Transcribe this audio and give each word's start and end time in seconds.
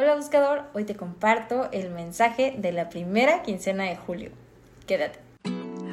Hola 0.00 0.14
buscador, 0.14 0.62
hoy 0.74 0.84
te 0.84 0.94
comparto 0.94 1.68
el 1.72 1.90
mensaje 1.90 2.54
de 2.56 2.70
la 2.70 2.88
primera 2.88 3.42
quincena 3.42 3.82
de 3.82 3.96
julio. 3.96 4.30
Quédate. 4.86 5.18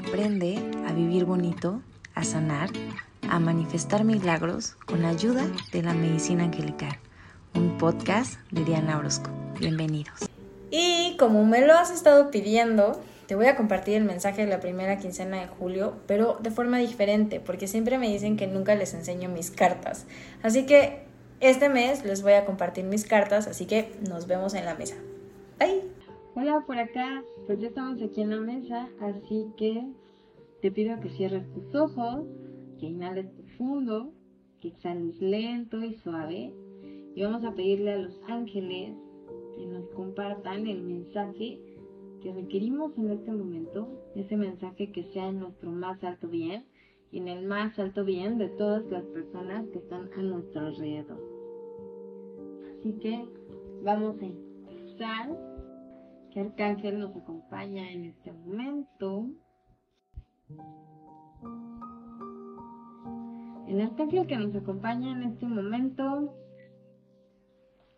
Aprende 0.07 0.59
a 0.87 0.93
vivir 0.93 1.25
bonito, 1.25 1.81
a 2.13 2.23
sanar, 2.23 2.69
a 3.27 3.39
manifestar 3.39 4.03
milagros 4.03 4.75
con 4.85 5.01
la 5.01 5.09
ayuda 5.09 5.47
de 5.71 5.81
la 5.81 5.95
medicina 5.95 6.43
angelical. 6.43 6.95
Un 7.55 7.79
podcast 7.79 8.39
de 8.51 8.63
Diana 8.63 8.99
Orozco. 8.99 9.31
Bienvenidos. 9.59 10.29
Y 10.69 11.17
como 11.17 11.43
me 11.43 11.65
lo 11.65 11.73
has 11.73 11.89
estado 11.89 12.29
pidiendo, 12.29 13.01
te 13.25 13.33
voy 13.33 13.47
a 13.47 13.55
compartir 13.55 13.95
el 13.95 14.03
mensaje 14.03 14.45
de 14.45 14.51
la 14.51 14.59
primera 14.59 14.99
quincena 14.99 15.41
de 15.41 15.47
julio, 15.47 15.95
pero 16.05 16.37
de 16.41 16.51
forma 16.51 16.77
diferente, 16.77 17.39
porque 17.39 17.67
siempre 17.67 17.97
me 17.97 18.09
dicen 18.09 18.37
que 18.37 18.45
nunca 18.45 18.75
les 18.75 18.93
enseño 18.93 19.29
mis 19.29 19.49
cartas. 19.49 20.05
Así 20.43 20.67
que 20.67 21.14
este 21.39 21.69
mes 21.69 22.05
les 22.05 22.23
voy 22.23 22.33
a 22.33 22.45
compartir 22.45 22.85
mis 22.85 23.05
cartas, 23.05 23.47
así 23.47 23.65
que 23.65 23.91
nos 24.09 24.27
vemos 24.27 24.53
en 24.53 24.65
la 24.65 24.75
mesa. 24.75 24.95
Bye. 25.59 25.83
Hola, 26.35 26.63
por 26.65 26.77
acá, 26.77 27.23
pues 27.45 27.59
ya 27.59 27.67
estamos 27.67 28.01
aquí 28.01 28.21
en 28.21 28.31
la 28.31 28.39
mesa, 28.39 28.89
así 28.99 29.47
que 29.57 29.85
te 30.61 30.71
pido 30.71 30.99
que 30.99 31.09
cierres 31.09 31.45
tus 31.53 31.73
ojos, 31.75 32.25
que 32.79 32.87
inhales 32.87 33.27
profundo, 33.27 34.11
que 34.59 34.69
exhales 34.69 35.19
lento 35.21 35.83
y 35.83 35.95
suave. 35.95 36.53
Y 37.15 37.23
vamos 37.23 37.45
a 37.45 37.53
pedirle 37.53 37.93
a 37.93 37.97
los 37.97 38.19
ángeles 38.27 38.93
que 39.57 39.65
nos 39.65 39.87
compartan 39.91 40.67
el 40.67 40.81
mensaje 40.81 41.59
que 42.21 42.33
requerimos 42.33 42.97
en 42.97 43.11
este 43.11 43.31
momento, 43.31 43.87
ese 44.15 44.35
mensaje 44.35 44.91
que 44.91 45.03
sea 45.13 45.31
nuestro 45.31 45.71
más 45.71 46.03
alto 46.03 46.27
bien 46.27 46.65
en 47.15 47.29
el 47.29 47.45
más 47.45 47.77
alto 47.79 48.03
bien 48.03 48.37
de 48.37 48.49
todas 48.49 48.83
las 48.87 49.03
personas 49.05 49.65
que 49.69 49.79
están 49.79 50.09
a 50.17 50.21
nuestro 50.21 50.67
alrededor. 50.67 51.21
Así 52.79 52.93
que 52.99 53.25
vamos 53.83 54.21
a 54.21 54.25
empezar. 54.25 55.55
Que 56.31 56.41
Arcángel 56.41 56.99
nos 56.99 57.15
acompaña 57.15 57.89
en 57.91 58.05
este 58.05 58.33
momento. 58.33 59.29
El 63.69 63.79
arcángel 63.79 64.27
que 64.27 64.35
nos 64.35 64.53
acompaña 64.53 65.11
en 65.13 65.23
este 65.23 65.45
momento 65.45 66.35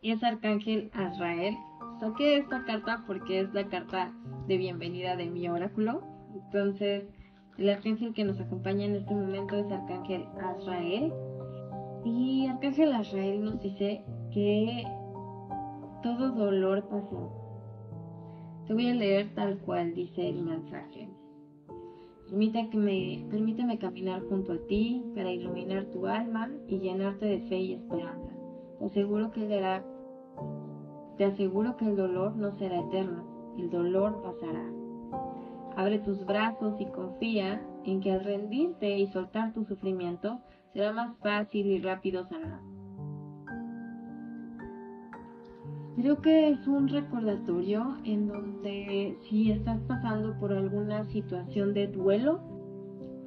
es 0.03 0.23
Arcángel 0.23 0.92
Azrael. 0.94 1.55
Saqué 1.99 2.38
esta 2.38 2.64
carta 2.66 3.03
porque 3.08 3.39
es 3.39 3.53
la 3.55 3.67
carta 3.67 4.14
de 4.47 4.58
bienvenida 4.58 5.16
de 5.16 5.25
mi 5.25 5.49
oráculo. 5.49 6.03
Entonces, 6.36 7.05
el 7.58 7.69
arcángel 7.69 8.13
que 8.13 8.23
nos 8.23 8.39
acompaña 8.39 8.86
en 8.86 8.95
este 8.95 9.13
momento 9.13 9.55
es 9.55 9.72
Arcángel 9.72 10.25
Azrael. 10.39 11.11
Y 12.05 12.45
Arcángel 12.47 12.94
Azrael 12.94 13.44
nos 13.44 13.59
dice 13.61 14.03
que 14.31 14.83
todo 16.03 16.31
dolor 16.31 16.88
pasó. 16.88 17.31
Te 18.67 18.73
voy 18.73 18.89
a 18.89 18.94
leer 18.94 19.33
tal 19.33 19.58
cual 19.59 19.95
dice 19.95 20.30
el 20.30 20.44
mensaje. 20.44 21.09
Permíteme, 22.30 23.25
permíteme 23.30 23.80
caminar 23.80 24.21
junto 24.27 24.53
a 24.53 24.58
ti 24.67 25.03
para 25.16 25.31
iluminar 25.31 25.86
tu 25.86 26.05
alma 26.05 26.52
y 26.67 26.80
llenarte 26.80 27.25
de 27.25 27.39
fe 27.47 27.58
y 27.58 27.73
esperanza. 27.73 28.30
Te 28.80 28.86
aseguro 28.86 29.31
que 29.31 29.47
te 31.17 31.25
aseguro 31.25 31.77
que 31.77 31.86
el 31.86 31.95
dolor 31.95 32.36
no 32.36 32.55
será 32.58 32.80
eterno, 32.80 33.55
el 33.58 33.69
dolor 33.69 34.21
pasará. 34.21 34.77
Abre 35.78 36.00
tus 36.00 36.25
brazos 36.25 36.81
y 36.81 36.88
confía 36.88 37.61
en 37.86 38.02
que 38.02 38.11
al 38.11 38.23
rendirte 38.23 38.97
y 38.97 39.06
soltar 39.06 39.53
tu 39.53 39.64
sufrimiento 39.64 40.42
será 40.73 40.92
más 40.92 41.16
fácil 41.20 41.67
y 41.67 41.80
rápido 41.80 42.25
sanar. 42.25 42.59
Creo 45.95 46.20
que 46.20 46.50
es 46.50 46.67
un 46.67 46.88
recordatorio 46.88 47.95
en 48.05 48.28
donde 48.28 49.16
si 49.22 49.52
estás 49.52 49.80
pasando 49.88 50.36
por 50.39 50.52
alguna 50.52 51.05
situación 51.05 51.75
de 51.75 51.86
duelo, 51.86 52.39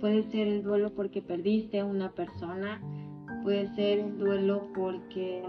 puede 0.01 0.25
ser 0.25 0.49
el 0.49 0.65
duelo 0.65 0.93
porque 0.93 1.23
perdiste 1.23 1.79
a 1.79 1.85
una 1.85 2.11
persona, 2.11 2.81
puede 3.45 3.69
ser 3.77 4.01
el 4.01 4.19
duelo 4.19 4.67
porque 4.75 5.45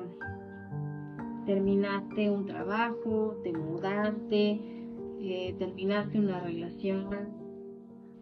terminaste 1.48 2.30
un 2.30 2.46
trabajo, 2.46 3.38
te 3.44 3.54
mudaste, 3.54 4.81
terminaste 5.60 6.20
una 6.20 6.40
relación, 6.40 7.10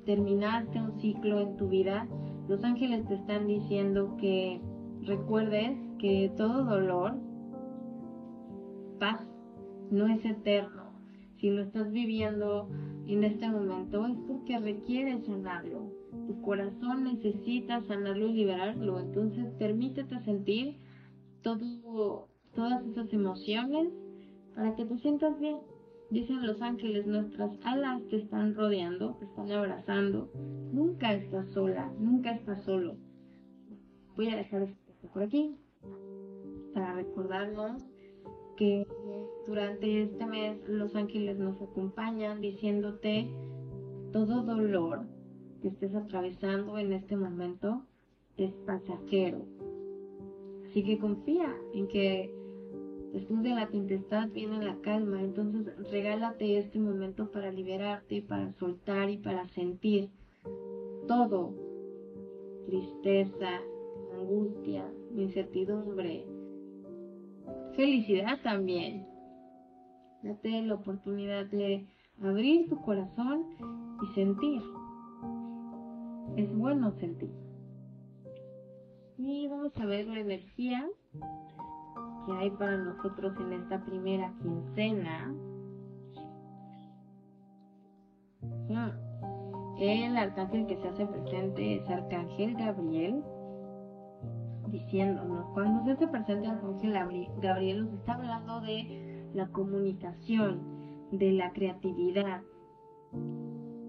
terminaste 0.05 0.79
un 0.79 0.99
ciclo 0.99 1.39
en 1.39 1.57
tu 1.57 1.67
vida, 1.69 2.07
los 2.47 2.63
ángeles 2.63 3.07
te 3.07 3.13
están 3.13 3.47
diciendo 3.47 4.17
que 4.17 4.59
recuerdes 5.03 5.77
que 5.99 6.31
todo 6.35 6.65
dolor, 6.65 7.15
paz, 8.99 9.21
no 9.91 10.07
es 10.07 10.23
eterno. 10.25 10.93
Si 11.39 11.49
lo 11.49 11.61
estás 11.61 11.91
viviendo 11.91 12.69
en 13.07 13.23
este 13.23 13.49
momento 13.49 14.05
es 14.05 14.17
porque 14.27 14.59
requieres 14.59 15.25
sanarlo. 15.25 15.91
Tu 16.27 16.41
corazón 16.41 17.03
necesita 17.03 17.81
sanarlo 17.83 18.27
y 18.27 18.33
liberarlo. 18.33 18.99
Entonces 18.99 19.45
permítete 19.57 20.19
sentir 20.21 20.77
todo, 21.41 22.27
todas 22.53 22.85
esas 22.87 23.11
emociones 23.13 23.89
para 24.55 24.75
que 24.75 24.85
te 24.85 24.97
sientas 24.97 25.39
bien. 25.39 25.57
Dicen 26.11 26.45
los 26.47 26.61
ángeles, 26.61 27.05
nuestras 27.05 27.51
alas 27.63 28.01
te 28.09 28.17
están 28.17 28.55
rodeando, 28.55 29.15
te 29.19 29.25
están 29.25 29.51
abrazando. 29.51 30.31
Nunca 30.71 31.13
estás 31.13 31.47
sola, 31.49 31.93
nunca 31.99 32.31
estás 32.31 32.63
solo. 32.63 32.95
Voy 34.15 34.29
a 34.29 34.37
dejar 34.37 34.63
esto 34.63 35.07
por 35.13 35.23
aquí 35.23 35.55
para 36.73 36.95
recordarnos 36.95 37.83
que 38.57 38.87
durante 39.45 40.03
este 40.03 40.25
mes 40.25 40.57
los 40.67 40.95
ángeles 40.95 41.37
nos 41.37 41.61
acompañan 41.61 42.41
diciéndote 42.41 43.29
todo 44.11 44.43
dolor 44.43 45.05
que 45.61 45.69
estés 45.69 45.93
atravesando 45.93 46.77
en 46.79 46.93
este 46.93 47.15
momento 47.15 47.85
es 48.37 48.51
pasajero. 48.65 49.45
Así 50.65 50.83
que 50.83 50.97
confía 50.97 51.55
en 51.73 51.87
que 51.87 52.38
Después 53.13 53.41
de 53.41 53.49
la 53.49 53.67
tempestad 53.67 54.29
viene 54.29 54.63
la 54.63 54.75
calma, 54.81 55.21
entonces 55.21 55.75
regálate 55.89 56.59
este 56.59 56.79
momento 56.79 57.31
para 57.31 57.51
liberarte, 57.51 58.21
para 58.21 58.53
soltar 58.53 59.09
y 59.09 59.17
para 59.17 59.47
sentir 59.49 60.09
todo. 61.07 61.53
Tristeza, 62.67 63.61
angustia, 64.15 64.85
incertidumbre, 65.15 66.25
felicidad 67.75 68.39
también. 68.43 69.07
Date 70.21 70.61
la 70.61 70.75
oportunidad 70.75 71.45
de 71.47 71.87
abrir 72.21 72.69
tu 72.69 72.79
corazón 72.81 73.45
y 74.03 74.13
sentir. 74.13 74.61
Es 76.35 76.55
bueno 76.55 76.91
sentir. 76.99 77.31
Y 79.17 79.47
vamos 79.47 79.75
a 79.77 79.85
ver 79.85 80.07
la 80.07 80.19
energía 80.19 80.87
hay 82.31 82.49
para 82.51 82.77
nosotros 82.77 83.33
en 83.39 83.53
esta 83.53 83.83
primera 83.85 84.33
quincena. 84.41 85.33
El 89.79 90.17
arcángel 90.17 90.67
que 90.67 90.77
se 90.77 90.87
hace 90.89 91.05
presente 91.05 91.75
es 91.75 91.89
Arcángel 91.89 92.53
Gabriel, 92.55 93.23
diciéndonos, 94.67 95.45
cuando 95.53 95.83
se 95.85 95.91
hace 95.91 96.07
presente 96.07 96.47
Arcángel 96.47 97.27
Gabriel 97.41 97.85
nos 97.85 97.93
está 97.93 98.13
hablando 98.15 98.61
de 98.61 99.29
la 99.33 99.47
comunicación, 99.47 100.61
de 101.11 101.31
la 101.31 101.51
creatividad. 101.53 102.41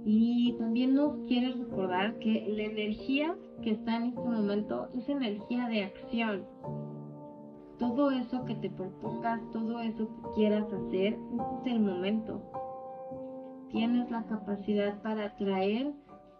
Y 0.04 0.56
también 0.58 0.94
nos 0.94 1.16
quiere 1.26 1.52
recordar 1.52 2.18
que 2.20 2.46
la 2.48 2.62
energía 2.62 3.36
que 3.62 3.72
está 3.72 3.96
en 3.96 4.04
este 4.04 4.20
momento 4.20 4.88
es 4.94 5.08
energía 5.08 5.68
de 5.68 5.84
acción, 5.84 6.46
todo 7.80 8.10
eso 8.10 8.44
que 8.44 8.54
te 8.56 8.70
propongas, 8.70 9.40
todo 9.52 9.80
eso 9.80 10.06
que 10.06 10.34
quieras 10.34 10.66
hacer, 10.70 11.14
es 11.14 11.72
el 11.72 11.80
momento. 11.80 12.40
Tienes 13.70 14.10
la 14.10 14.22
capacidad 14.24 15.00
para 15.02 15.24
atraer 15.24 15.90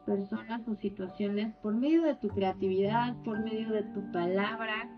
personas 0.04 0.60
o 0.68 0.74
situaciones 0.76 1.54
por 1.62 1.74
medio 1.74 2.02
de 2.02 2.14
tu 2.16 2.28
creatividad, 2.28 3.16
por 3.24 3.42
medio 3.42 3.70
de 3.72 3.82
tu 3.84 4.12
palabra, 4.12 4.88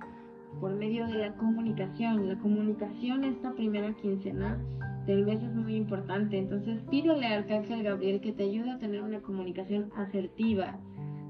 por 0.61 0.75
medio 0.75 1.07
de 1.07 1.15
la 1.15 1.35
comunicación. 1.37 2.29
La 2.29 2.39
comunicación 2.39 3.23
esta 3.23 3.53
primera 3.53 3.93
quincena 3.95 4.59
del 5.07 5.25
mes 5.25 5.41
es 5.43 5.55
muy 5.55 5.77
importante. 5.77 6.39
Entonces 6.39 6.81
pídele 6.91 7.27
al 7.27 7.45
Arcángel 7.45 7.85
Gabriel 7.85 8.21
que 8.21 8.33
te 8.33 8.45
ayude 8.45 8.73
a 8.73 8.79
tener 8.79 9.01
una 9.03 9.21
comunicación 9.21 9.93
asertiva, 9.97 10.77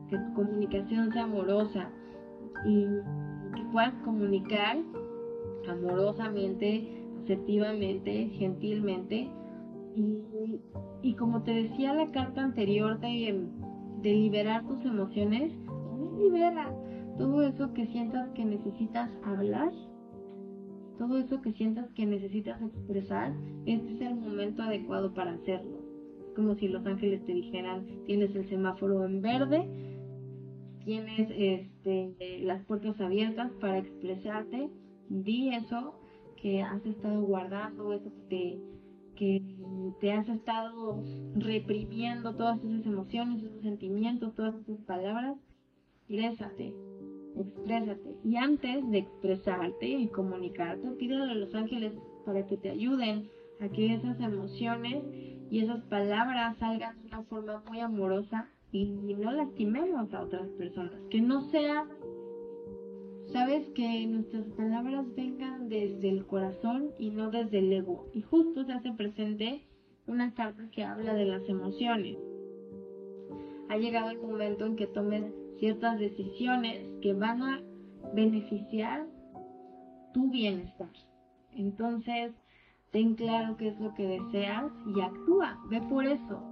que 0.08 0.16
tu 0.16 0.34
comunicación 0.34 1.12
sea 1.12 1.24
amorosa 1.24 1.90
y 2.64 2.86
que 3.54 3.62
puedas 3.72 3.92
comunicar 4.04 4.78
amorosamente, 5.68 6.88
asertivamente, 7.22 8.28
gentilmente. 8.38 9.28
Y, 11.02 11.14
como 11.14 11.42
te 11.42 11.52
decía 11.52 11.92
la 11.92 12.10
carta 12.10 12.42
anterior 12.42 12.98
de, 13.00 13.46
de 14.02 14.12
liberar 14.12 14.66
tus 14.66 14.84
emociones, 14.84 15.52
libera 16.18 16.74
todo 17.18 17.42
eso 17.42 17.72
que 17.74 17.86
sientas 17.88 18.28
que 18.30 18.44
necesitas 18.44 19.10
hablar. 19.24 19.72
todo 20.98 21.18
eso 21.18 21.40
que 21.42 21.52
sientas 21.52 21.90
que 21.94 22.06
necesitas 22.06 22.62
expresar, 22.62 23.34
este 23.66 23.92
es 23.94 24.00
el 24.02 24.14
momento 24.14 24.62
adecuado 24.62 25.12
para 25.14 25.32
hacerlo. 25.32 25.78
Como 26.36 26.54
si 26.54 26.68
los 26.68 26.86
ángeles 26.86 27.24
te 27.26 27.34
dijeran, 27.34 27.86
tienes 28.06 28.34
el 28.36 28.48
semáforo 28.48 29.04
en 29.04 29.20
verde, 29.20 29.68
tienes 30.84 31.28
este, 31.30 32.40
las 32.42 32.64
puertas 32.66 33.00
abiertas 33.00 33.50
para 33.60 33.78
expresarte, 33.78 34.70
di 35.08 35.50
eso 35.54 35.94
que 36.40 36.62
has 36.62 36.84
estado 36.84 37.22
guardando, 37.22 37.92
eso 37.92 38.10
que 38.28 38.58
que 39.16 39.42
te 40.00 40.12
has 40.12 40.28
estado 40.28 41.02
reprimiendo 41.34 42.34
todas 42.34 42.62
esas 42.64 42.86
emociones, 42.86 43.42
esos 43.42 43.62
sentimientos, 43.62 44.34
todas 44.34 44.54
esas 44.56 44.80
palabras, 44.80 45.36
exprésate, 46.08 46.74
exprésate. 47.36 48.16
Y 48.24 48.36
antes 48.36 48.90
de 48.90 48.98
expresarte 48.98 49.86
y 49.86 50.08
comunicarte, 50.08 50.88
pídele 50.92 51.30
a 51.30 51.34
los 51.34 51.54
ángeles 51.54 51.92
para 52.24 52.46
que 52.46 52.56
te 52.56 52.70
ayuden 52.70 53.28
a 53.60 53.68
que 53.68 53.94
esas 53.94 54.18
emociones 54.20 55.04
y 55.50 55.60
esas 55.60 55.82
palabras 55.84 56.56
salgan 56.58 57.00
de 57.02 57.08
una 57.08 57.22
forma 57.24 57.62
muy 57.68 57.80
amorosa 57.80 58.48
y 58.72 58.86
no 58.86 59.30
lastimemos 59.30 60.12
a 60.14 60.22
otras 60.22 60.48
personas. 60.52 60.98
Que 61.10 61.20
no 61.20 61.42
sea, 61.50 61.86
sabes, 63.32 63.68
que 63.70 64.06
nuestras 64.06 64.44
palabras 64.56 65.06
vengan 65.14 65.68
desde 65.68 66.08
el 66.08 66.26
corazón 66.26 66.90
y 66.98 67.10
no 67.10 67.30
desde 67.30 67.58
el 67.58 67.72
ego. 67.72 68.06
Y 68.12 68.22
justo 68.22 68.64
se 68.64 68.72
hace 68.72 68.92
presente 68.92 69.66
una 70.06 70.34
carta 70.34 70.68
que 70.70 70.84
habla 70.84 71.14
de 71.14 71.26
las 71.26 71.48
emociones. 71.48 72.16
Ha 73.68 73.76
llegado 73.76 74.10
el 74.10 74.20
momento 74.20 74.66
en 74.66 74.76
que 74.76 74.86
tomes 74.86 75.24
ciertas 75.58 75.98
decisiones 75.98 76.80
que 77.00 77.14
van 77.14 77.42
a 77.42 77.62
beneficiar 78.14 79.06
tu 80.12 80.30
bienestar. 80.30 80.90
Entonces, 81.54 82.32
ten 82.90 83.14
claro 83.14 83.56
qué 83.56 83.68
es 83.68 83.80
lo 83.80 83.94
que 83.94 84.06
deseas 84.06 84.72
y 84.94 85.00
actúa, 85.00 85.58
ve 85.70 85.80
por 85.88 86.04
eso. 86.04 86.42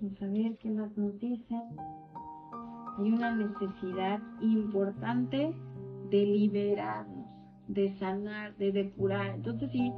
Vamos 0.00 0.20
a 0.20 0.26
ver 0.26 0.56
qué 0.58 0.70
más 0.70 0.96
nos 0.98 1.18
dicen. 1.20 1.62
Hay 2.98 3.10
una 3.10 3.34
necesidad 3.34 4.20
importante 4.40 5.54
de 6.10 6.26
liberarnos, 6.26 7.26
de 7.68 7.90
sanar, 7.98 8.56
de 8.56 8.72
depurar. 8.72 9.34
Entonces, 9.34 9.70
si 9.72 9.92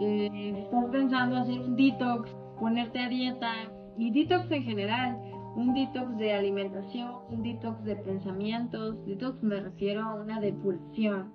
eh, 0.00 0.64
estás 0.64 0.84
pensando 0.86 1.36
hacer 1.36 1.60
un 1.60 1.76
detox, 1.76 2.30
ponerte 2.60 3.00
a 3.00 3.08
dieta, 3.08 3.52
y 3.96 4.10
detox 4.12 4.50
en 4.52 4.62
general, 4.62 5.18
un 5.56 5.74
detox 5.74 6.16
de 6.18 6.32
alimentación, 6.32 7.10
un 7.30 7.42
detox 7.42 7.82
de 7.84 7.96
pensamientos, 7.96 9.04
detox 9.06 9.42
me 9.42 9.60
refiero 9.60 10.02
a 10.02 10.14
una 10.14 10.40
depuración 10.40 11.32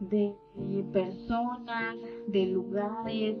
de 0.00 0.34
personas, 0.92 1.96
de 2.28 2.46
lugares, 2.46 3.36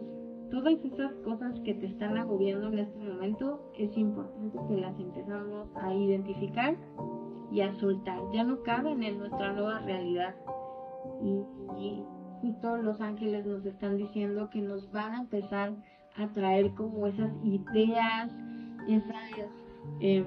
todas 0.50 0.74
esas 0.84 1.12
cosas 1.24 1.58
que 1.60 1.74
te 1.74 1.86
están 1.86 2.16
agobiando 2.16 2.68
en 2.68 2.80
este 2.80 2.98
momento, 2.98 3.70
es 3.78 3.96
importante 3.96 4.58
que 4.68 4.80
las 4.80 4.98
empezamos 4.98 5.68
a 5.76 5.94
identificar 5.94 6.76
y 7.50 7.60
a 7.60 7.72
soltar. 7.74 8.20
Ya 8.32 8.44
no 8.44 8.62
caben 8.62 9.02
en 9.02 9.18
nuestra 9.18 9.52
nueva 9.52 9.80
realidad. 9.80 10.34
Y, 11.22 11.44
y 11.78 12.04
justo 12.42 12.76
los 12.78 13.00
ángeles 13.00 13.46
nos 13.46 13.64
están 13.64 13.96
diciendo 13.96 14.50
que 14.50 14.60
nos 14.60 14.90
van 14.92 15.12
a 15.12 15.20
empezar 15.20 15.74
traer 16.28 16.72
como 16.74 17.06
esas 17.06 17.32
ideas, 17.44 18.30
esas 18.88 19.48
em, 20.00 20.24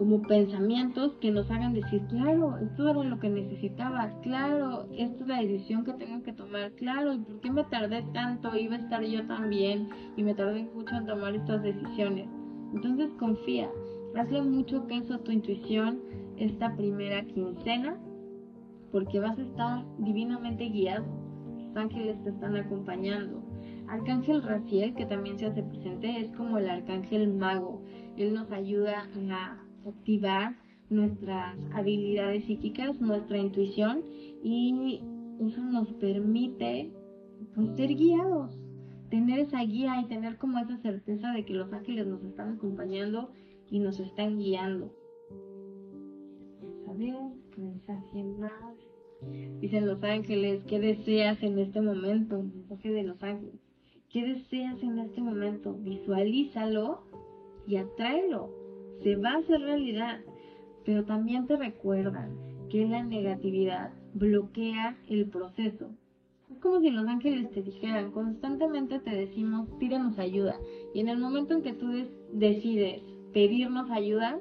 como 0.00 0.22
pensamientos 0.22 1.12
que 1.20 1.30
nos 1.30 1.50
hagan 1.50 1.74
decir, 1.74 2.00
claro, 2.08 2.56
esto 2.56 2.88
era 2.88 3.04
lo 3.04 3.20
que 3.20 3.28
necesitaba, 3.28 4.10
claro, 4.22 4.86
esta 4.96 5.24
es 5.24 5.28
la 5.28 5.42
decisión 5.42 5.84
que 5.84 5.92
tengo 5.92 6.22
que 6.22 6.32
tomar, 6.32 6.72
claro, 6.72 7.12
¿y 7.12 7.18
por 7.18 7.38
qué 7.40 7.50
me 7.50 7.64
tardé 7.64 8.02
tanto? 8.14 8.56
Iba 8.56 8.76
a 8.76 8.78
estar 8.78 9.02
yo 9.04 9.26
también 9.26 9.90
y 10.16 10.22
me 10.22 10.32
tardé 10.32 10.62
mucho 10.74 10.94
en 10.94 11.04
tomar 11.04 11.34
estas 11.34 11.62
decisiones. 11.62 12.30
Entonces 12.72 13.10
confía, 13.18 13.68
hazle 14.16 14.40
mucho 14.40 14.86
caso 14.86 15.16
a 15.16 15.18
tu 15.18 15.32
intuición 15.32 16.00
esta 16.38 16.74
primera 16.76 17.22
quincena, 17.26 17.98
porque 18.92 19.20
vas 19.20 19.38
a 19.38 19.42
estar 19.42 19.84
divinamente 19.98 20.64
guiado. 20.70 21.04
Los 21.58 21.76
ángeles 21.76 22.16
te 22.24 22.30
están 22.30 22.56
acompañando. 22.56 23.44
Arcángel 23.86 24.42
Raciel, 24.42 24.94
que 24.94 25.04
también 25.04 25.38
se 25.38 25.44
hace 25.44 25.62
presente, 25.62 26.20
es 26.20 26.32
como 26.38 26.56
el 26.56 26.70
arcángel 26.70 27.34
mago. 27.34 27.82
Él 28.16 28.32
nos 28.32 28.50
ayuda 28.50 29.06
a 29.14 29.69
activar 29.86 30.56
nuestras 30.88 31.56
habilidades 31.72 32.44
psíquicas, 32.44 33.00
nuestra 33.00 33.38
intuición 33.38 34.02
y 34.42 35.00
eso 35.40 35.62
nos 35.62 35.88
permite 35.94 36.90
pues, 37.54 37.76
ser 37.76 37.94
guiados, 37.94 38.58
tener 39.08 39.40
esa 39.40 39.62
guía 39.62 40.00
y 40.00 40.06
tener 40.06 40.36
como 40.36 40.58
esa 40.58 40.76
certeza 40.78 41.32
de 41.32 41.44
que 41.44 41.54
los 41.54 41.72
ángeles 41.72 42.06
nos 42.06 42.22
están 42.24 42.54
acompañando 42.54 43.30
y 43.70 43.78
nos 43.78 44.00
están 44.00 44.38
guiando. 44.38 44.92
Mensaje 47.56 48.24
más. 48.24 48.52
Dicen 49.60 49.86
los 49.86 50.02
ángeles, 50.02 50.62
¿qué 50.64 50.78
deseas 50.80 51.42
en 51.42 51.58
este 51.58 51.80
momento? 51.80 52.42
Mensaje 52.42 52.90
de 52.90 53.02
los 53.02 53.22
ángeles. 53.22 53.54
¿Qué 54.10 54.22
deseas 54.22 54.82
en 54.82 54.98
este 54.98 55.20
momento? 55.20 55.74
Visualízalo 55.74 57.02
y 57.66 57.76
atráelo. 57.76 58.59
Se 59.02 59.16
va 59.16 59.32
a 59.32 59.38
hacer 59.38 59.60
realidad. 59.60 60.20
Pero 60.84 61.04
también 61.04 61.46
te 61.46 61.56
recuerdan 61.56 62.36
que 62.70 62.86
la 62.86 63.02
negatividad 63.02 63.92
bloquea 64.14 64.96
el 65.08 65.26
proceso. 65.28 65.90
Es 66.50 66.58
como 66.58 66.80
si 66.80 66.90
los 66.90 67.06
ángeles 67.06 67.50
te 67.50 67.62
dijeran, 67.62 68.12
constantemente 68.12 68.98
te 68.98 69.10
decimos, 69.10 69.68
pídenos 69.78 70.18
ayuda. 70.18 70.56
Y 70.94 71.00
en 71.00 71.08
el 71.08 71.18
momento 71.18 71.54
en 71.54 71.62
que 71.62 71.72
tú 71.72 71.90
decides 72.32 73.02
pedirnos 73.32 73.90
ayuda, 73.90 74.40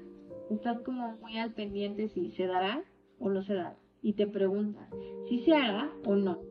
estás 0.49 0.79
como 0.81 1.17
muy 1.17 1.37
al 1.37 1.53
pendiente 1.53 2.07
si 2.09 2.31
se 2.31 2.47
dará 2.47 2.83
o 3.19 3.29
no 3.29 3.43
se 3.43 3.53
dará. 3.53 3.77
Y 4.01 4.13
te 4.13 4.27
preguntan 4.27 4.87
si 5.27 5.39
se 5.39 5.53
hará 5.53 5.91
o 6.05 6.15
no. 6.15 6.49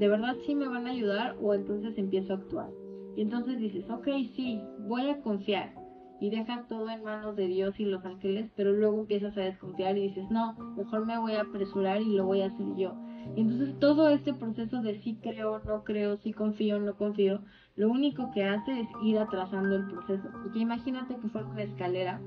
¿de 0.00 0.08
verdad 0.08 0.34
sí 0.46 0.54
me 0.54 0.66
van 0.66 0.86
a 0.86 0.92
ayudar 0.92 1.36
o 1.42 1.52
entonces 1.52 1.96
empiezo 1.98 2.32
a 2.32 2.36
actuar? 2.36 2.70
Y 3.16 3.20
entonces 3.20 3.58
dices, 3.58 3.84
ok, 3.90 4.08
sí, 4.34 4.58
voy 4.88 5.10
a 5.10 5.20
confiar. 5.20 5.74
Y 6.20 6.30
dejas 6.30 6.68
todo 6.68 6.90
en 6.90 7.02
manos 7.02 7.34
de 7.36 7.46
Dios 7.46 7.80
y 7.80 7.84
los 7.84 8.04
ángeles, 8.04 8.50
pero 8.54 8.72
luego 8.72 9.00
empiezas 9.00 9.36
a 9.36 9.40
desconfiar 9.40 9.96
y 9.96 10.08
dices, 10.08 10.30
no, 10.30 10.54
mejor 10.76 11.06
me 11.06 11.18
voy 11.18 11.32
a 11.32 11.42
apresurar 11.42 12.02
y 12.02 12.14
lo 12.14 12.26
voy 12.26 12.42
a 12.42 12.46
hacer 12.46 12.66
yo. 12.76 12.94
Y 13.36 13.40
entonces 13.40 13.78
todo 13.78 14.08
este 14.10 14.34
proceso 14.34 14.82
de 14.82 15.00
sí 15.00 15.18
creo, 15.22 15.60
no 15.64 15.82
creo, 15.82 16.18
sí 16.18 16.32
confío, 16.32 16.78
no 16.78 16.94
confío, 16.96 17.40
lo 17.76 17.90
único 17.90 18.30
que 18.32 18.44
hace 18.44 18.80
es 18.80 18.88
ir 19.02 19.18
atrasando 19.18 19.76
el 19.76 19.86
proceso. 19.86 20.28
Porque 20.42 20.58
imagínate 20.58 21.16
que 21.16 21.28
fuera 21.28 21.48
una 21.48 21.62
escalera, 21.62 22.20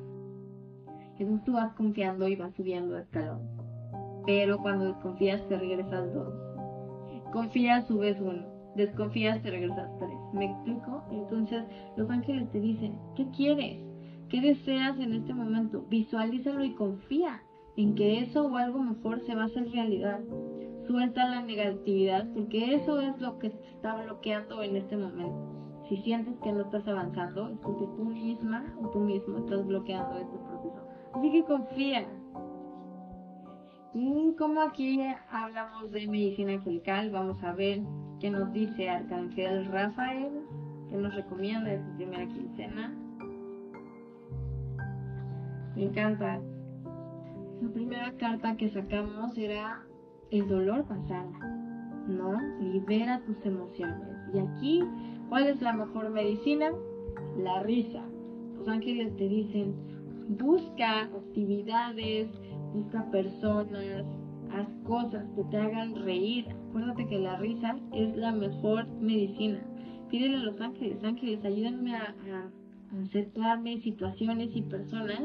entonces 1.19 1.45
tú 1.45 1.53
vas 1.53 1.73
confiando 1.73 2.27
y 2.27 2.35
vas 2.35 2.55
subiendo 2.55 2.97
escalón. 2.97 3.41
Pero 4.25 4.57
cuando 4.57 4.85
desconfías 4.85 5.47
te 5.47 5.57
regresas 5.57 6.13
dos 6.13 6.33
confías, 7.33 7.87
subes 7.87 8.21
uno, 8.21 8.45
desconfías, 8.75 9.41
te 9.41 9.51
regresas 9.51 9.89
tres. 9.99 10.17
¿Me 10.33 10.45
explico? 10.45 11.03
Entonces 11.11 11.63
los 11.95 12.09
ángeles 12.09 12.51
te 12.51 12.59
dicen, 12.59 12.97
¿qué 13.15 13.27
quieres? 13.31 13.79
¿Qué 14.29 14.41
deseas 14.41 14.99
en 14.99 15.13
este 15.13 15.33
momento? 15.33 15.85
Visualízalo 15.89 16.63
y 16.63 16.73
confía 16.73 17.41
en 17.77 17.95
que 17.95 18.19
eso 18.19 18.47
o 18.47 18.57
algo 18.57 18.81
mejor 18.81 19.19
se 19.21 19.35
va 19.35 19.43
a 19.43 19.45
hacer 19.45 19.71
realidad. 19.71 20.19
Suelta 20.87 21.29
la 21.29 21.43
negatividad 21.43 22.27
porque 22.33 22.75
eso 22.75 22.99
es 22.99 23.19
lo 23.21 23.39
que 23.39 23.51
te 23.51 23.69
está 23.69 24.01
bloqueando 24.03 24.61
en 24.63 24.75
este 24.75 24.97
momento. 24.97 25.85
Si 25.89 25.97
sientes 25.97 26.35
que 26.39 26.51
no 26.51 26.61
estás 26.61 26.87
avanzando, 26.87 27.49
es 27.49 27.57
porque 27.59 27.85
tú 27.95 28.05
misma 28.05 28.73
o 28.81 28.89
tú 28.89 28.99
mismo 28.99 29.37
estás 29.37 29.65
bloqueando 29.65 30.17
este 30.17 30.37
proceso. 30.37 30.87
Así 31.13 31.31
que 31.31 31.43
confía, 31.43 32.07
y 33.93 34.33
como 34.37 34.61
aquí 34.61 34.99
hablamos 35.29 35.91
de 35.91 36.07
medicina 36.07 36.53
angelical, 36.53 37.11
vamos 37.11 37.43
a 37.43 37.53
ver 37.53 37.81
qué 38.23 38.31
nos 38.31 38.53
dice 38.53 38.89
Arcángel 38.89 39.65
Rafael, 39.65 40.31
qué 40.89 40.95
nos 40.95 41.13
recomienda 41.13 41.73
esta 41.73 41.93
primera 41.97 42.25
quincena. 42.25 42.95
Me 45.75 45.83
encanta. 45.83 46.39
La 47.61 47.69
primera 47.73 48.13
carta 48.13 48.55
que 48.55 48.69
sacamos 48.69 49.37
era 49.37 49.83
el 50.31 50.47
dolor 50.47 50.85
pasado, 50.85 51.31
¿no? 52.07 52.39
Libera 52.61 53.19
tus 53.25 53.45
emociones. 53.45 54.07
Y 54.33 54.39
aquí, 54.39 54.83
¿cuál 55.27 55.47
es 55.47 55.61
la 55.61 55.73
mejor 55.73 56.09
medicina? 56.09 56.71
La 57.37 57.61
risa. 57.63 58.03
Los 58.57 58.69
ángeles 58.69 59.17
te 59.17 59.27
dicen, 59.27 59.75
busca 60.29 61.01
actividades, 61.01 62.29
busca 62.73 63.03
personas, 63.11 64.05
haz 64.53 64.69
cosas 64.85 65.25
que 65.35 65.43
te 65.43 65.57
hagan 65.57 65.95
reír. 66.05 66.62
Acuérdate 66.73 67.05
que 67.05 67.19
la 67.19 67.37
risa 67.37 67.75
es 67.91 68.17
la 68.17 68.31
mejor 68.31 68.87
medicina. 68.99 69.63
Pídele 70.09 70.37
a 70.37 70.39
los 70.39 70.59
ángeles, 70.59 71.03
ángeles, 71.03 71.45
ayúdenme 71.45 71.95
a, 71.95 72.15
a 72.31 73.03
acercarme 73.03 73.79
situaciones 73.81 74.49
y 74.55 74.63
personas 74.63 75.21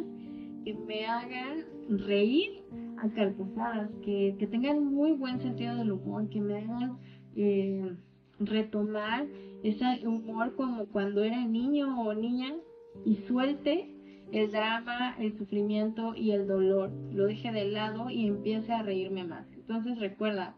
que 0.63 0.75
me 0.75 1.07
hagan 1.07 1.65
reír 1.89 2.65
a 2.99 3.09
carcajadas, 3.09 3.89
que, 4.05 4.37
que 4.39 4.47
tengan 4.47 4.85
muy 4.93 5.13
buen 5.13 5.41
sentido 5.41 5.75
del 5.77 5.93
humor, 5.93 6.29
que 6.29 6.39
me 6.39 6.59
hagan 6.59 6.99
eh, 7.35 7.97
retomar 8.41 9.27
ese 9.63 10.07
humor 10.07 10.55
como 10.55 10.85
cuando 10.89 11.25
era 11.25 11.47
niño 11.47 11.99
o 11.99 12.13
niña 12.13 12.57
y 13.07 13.15
suelte 13.27 13.91
el 14.33 14.51
drama, 14.51 15.17
el 15.19 15.33
sufrimiento 15.39 16.15
y 16.15 16.33
el 16.33 16.47
dolor. 16.47 16.91
Lo 17.11 17.25
deje 17.25 17.53
de 17.53 17.71
lado 17.71 18.11
y 18.11 18.27
empiece 18.27 18.71
a 18.71 18.83
reírme 18.83 19.25
más. 19.25 19.51
Entonces 19.55 19.99
recuerda, 19.99 20.58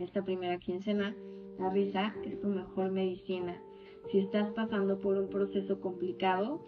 esta 0.00 0.24
primera 0.24 0.58
quincena, 0.58 1.14
la 1.58 1.70
risa 1.70 2.14
es 2.24 2.40
tu 2.40 2.48
mejor 2.48 2.90
medicina. 2.90 3.60
Si 4.10 4.18
estás 4.18 4.50
pasando 4.52 4.98
por 4.98 5.16
un 5.16 5.28
proceso 5.28 5.80
complicado, 5.80 6.60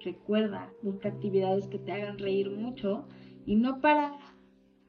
recuerda, 0.00 0.72
busca 0.82 1.08
actividades 1.08 1.66
que 1.68 1.78
te 1.78 1.92
hagan 1.92 2.18
reír 2.18 2.50
mucho 2.50 3.06
y 3.46 3.56
no 3.56 3.80
para 3.80 4.18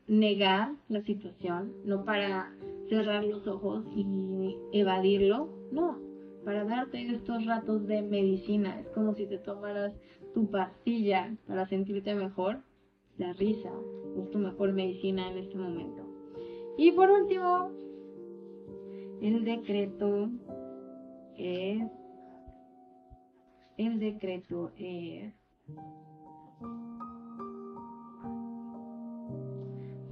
negar 0.08 0.74
la 0.90 1.02
situación, 1.02 1.74
no 1.86 2.04
para 2.04 2.54
cerrar 2.90 3.24
los 3.24 3.48
ojos 3.48 3.86
y 3.96 4.58
evadirlo, 4.74 5.50
no, 5.72 6.00
para 6.44 6.64
darte 6.64 7.02
estos 7.14 7.46
ratos 7.46 7.88
de 7.88 8.02
medicina. 8.02 8.80
Es 8.80 8.88
como 8.90 9.14
si 9.16 9.26
te 9.28 9.38
tomaras 9.38 9.94
tu 10.34 10.50
pastilla 10.50 11.36
para 11.48 11.68
sentirte 11.68 12.16
mejor. 12.16 12.62
La 13.18 13.34
risa 13.34 13.72
es 14.18 14.30
tu 14.30 14.38
mejor 14.38 14.74
medicina 14.74 15.30
en 15.30 15.38
este 15.40 15.58
momento. 15.58 16.07
Y 16.78 16.92
por 16.92 17.10
último, 17.10 17.72
el 19.22 19.44
decreto 19.44 20.30
es 21.36 21.82
el 23.78 24.00
decreto 24.00 24.72
es 24.78 25.34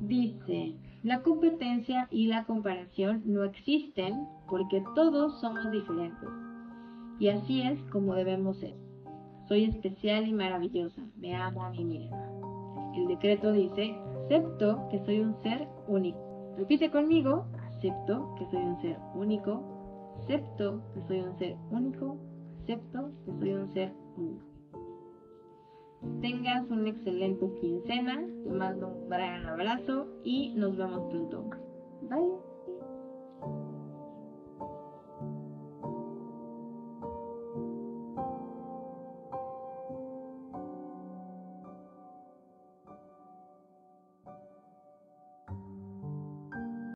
dice 0.02 0.76
la 1.04 1.22
competencia 1.22 2.08
y 2.12 2.28
la 2.28 2.46
comparación 2.46 3.22
no 3.26 3.44
existen 3.44 4.28
porque 4.48 4.84
todos 4.96 5.40
somos 5.40 5.72
diferentes. 5.72 6.30
Y 7.20 7.30
así 7.30 7.62
es 7.62 7.80
como 7.92 8.16
debemos 8.16 8.58
ser. 8.58 8.76
Soy 9.48 9.66
especial 9.66 10.28
y 10.28 10.34
maravillosa. 10.34 11.02
Me 11.18 11.36
amo 11.36 11.64
a 11.64 11.70
mí 11.70 11.86
misma 11.86 12.36
el 12.96 13.08
decreto 13.08 13.52
dice 13.52 13.96
acepto 14.26 14.88
que 14.90 15.00
soy 15.06 15.20
un 15.20 15.36
ser 15.44 15.68
único 15.88 16.25
repite 16.58 16.90
conmigo 16.92 17.46
acepto 17.68 18.36
que 18.38 18.46
soy 18.46 18.64
un 18.64 18.82
ser 18.82 18.98
único 19.14 19.76
acepto 20.26 20.82
que 20.94 21.02
soy 21.08 21.20
un 21.22 21.38
ser 21.38 21.56
único, 21.72 22.18
acepto 22.64 23.12
que 23.26 23.32
soy 23.40 23.54
un 23.54 23.74
ser 23.74 23.94
único. 24.18 24.46
Tengas 26.22 26.70
una 26.70 26.90
excelente 26.90 27.52
quincena, 27.62 28.24
te 28.44 28.50
mando 28.50 28.88
un 28.88 29.10
gran 29.10 29.46
abrazo 29.46 30.08
y 30.24 30.54
nos 30.56 30.78
vemos 30.78 31.02
pronto. 31.12 31.50
Bye. 32.10 32.55